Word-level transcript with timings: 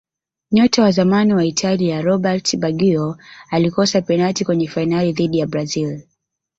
nyota 0.51 0.83
wa 0.83 0.91
zamani 0.91 1.33
wa 1.33 1.45
Italia 1.45 2.01
roberto 2.01 2.57
baggio 2.57 3.17
alikosa 3.49 4.01
penati 4.01 4.45
kwenye 4.45 4.67
fainali 4.67 5.13
dhidi 5.13 5.39
ya 5.39 5.47
brazil 5.47 6.01